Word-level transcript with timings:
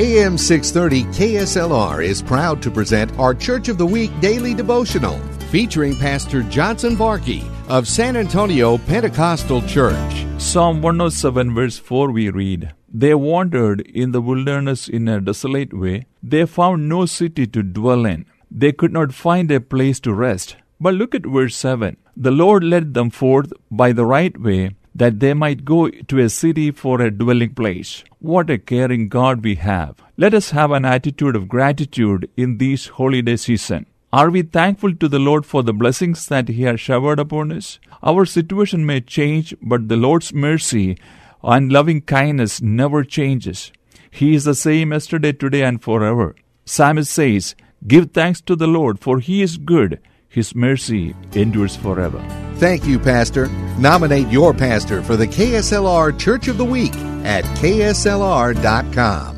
AM 0.00 0.38
630 0.38 1.12
KSLR 1.12 2.04
is 2.04 2.22
proud 2.22 2.62
to 2.62 2.70
present 2.70 3.10
our 3.18 3.34
Church 3.34 3.66
of 3.66 3.78
the 3.78 3.86
Week 3.86 4.12
daily 4.20 4.54
devotional 4.54 5.18
featuring 5.50 5.96
Pastor 5.96 6.44
Johnson 6.44 6.94
Varkey 6.94 7.42
of 7.68 7.88
San 7.88 8.16
Antonio 8.16 8.78
Pentecostal 8.78 9.60
Church. 9.62 10.24
Psalm 10.38 10.82
107, 10.82 11.52
verse 11.52 11.78
4, 11.78 12.12
we 12.12 12.30
read, 12.30 12.72
They 12.88 13.12
wandered 13.12 13.80
in 13.80 14.12
the 14.12 14.20
wilderness 14.20 14.88
in 14.88 15.08
a 15.08 15.20
desolate 15.20 15.76
way. 15.76 16.06
They 16.22 16.46
found 16.46 16.88
no 16.88 17.04
city 17.04 17.48
to 17.48 17.64
dwell 17.64 18.06
in. 18.06 18.24
They 18.52 18.70
could 18.70 18.92
not 18.92 19.12
find 19.12 19.50
a 19.50 19.60
place 19.60 19.98
to 20.00 20.14
rest. 20.14 20.54
But 20.78 20.94
look 20.94 21.12
at 21.12 21.26
verse 21.26 21.56
7. 21.56 21.96
The 22.16 22.30
Lord 22.30 22.62
led 22.62 22.94
them 22.94 23.10
forth 23.10 23.52
by 23.68 23.90
the 23.90 24.06
right 24.06 24.40
way 24.40 24.76
that 24.98 25.20
they 25.20 25.32
might 25.32 25.64
go 25.64 25.88
to 25.88 26.18
a 26.18 26.28
city 26.28 26.70
for 26.70 27.00
a 27.00 27.10
dwelling 27.10 27.54
place. 27.54 28.04
What 28.18 28.50
a 28.50 28.58
caring 28.58 29.08
God 29.08 29.44
we 29.44 29.54
have. 29.54 30.02
Let 30.16 30.34
us 30.34 30.50
have 30.50 30.72
an 30.72 30.84
attitude 30.84 31.36
of 31.36 31.48
gratitude 31.48 32.28
in 32.36 32.58
this 32.58 32.88
holiday 32.88 33.36
season. 33.36 33.86
Are 34.12 34.30
we 34.30 34.42
thankful 34.42 34.94
to 34.94 35.06
the 35.06 35.18
Lord 35.20 35.46
for 35.46 35.62
the 35.62 35.72
blessings 35.72 36.26
that 36.26 36.48
He 36.48 36.62
has 36.62 36.80
showered 36.80 37.20
upon 37.20 37.52
us? 37.52 37.78
Our 38.02 38.24
situation 38.24 38.84
may 38.86 39.00
change, 39.00 39.54
but 39.62 39.88
the 39.88 39.96
Lord's 39.96 40.32
mercy 40.32 40.98
and 41.42 41.70
loving 41.70 42.00
kindness 42.00 42.60
never 42.60 43.04
changes. 43.04 43.70
He 44.10 44.34
is 44.34 44.44
the 44.44 44.54
same 44.54 44.92
yesterday, 44.92 45.32
today, 45.32 45.62
and 45.62 45.80
forever. 45.80 46.34
Psalmist 46.64 47.12
says, 47.12 47.54
Give 47.86 48.10
thanks 48.10 48.40
to 48.42 48.56
the 48.56 48.66
Lord, 48.66 48.98
for 48.98 49.20
He 49.20 49.42
is 49.42 49.58
good. 49.58 50.00
His 50.28 50.54
mercy 50.54 51.14
endures 51.32 51.74
forever. 51.74 52.22
Thank 52.56 52.84
you, 52.86 52.98
Pastor. 52.98 53.48
Nominate 53.78 54.28
your 54.28 54.52
pastor 54.52 55.02
for 55.02 55.16
the 55.16 55.26
KSLR 55.26 56.18
Church 56.18 56.48
of 56.48 56.58
the 56.58 56.64
Week 56.64 56.94
at 57.24 57.44
KSLR.com. 57.56 59.37